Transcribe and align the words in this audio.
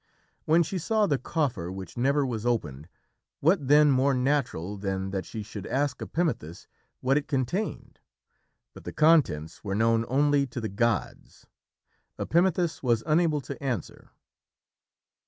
When 0.45 0.63
she 0.63 0.79
saw 0.79 1.05
the 1.05 1.19
coffer 1.19 1.71
which 1.71 1.95
never 1.95 2.25
was 2.25 2.43
opened, 2.43 2.89
what 3.39 3.67
then 3.67 3.91
more 3.91 4.15
natural 4.15 4.75
than 4.75 5.11
that 5.11 5.27
she 5.27 5.43
should 5.43 5.67
ask 5.67 5.99
Epimethus 5.99 6.65
what 7.01 7.17
it 7.19 7.27
contained? 7.27 7.99
But 8.73 8.83
the 8.83 8.93
contents 8.93 9.63
were 9.63 9.75
known 9.75 10.05
only 10.07 10.47
to 10.47 10.59
the 10.59 10.69
gods. 10.69 11.45
Epimethus 12.17 12.81
was 12.81 13.03
unable 13.05 13.41
to 13.41 13.61
answer. 13.63 14.09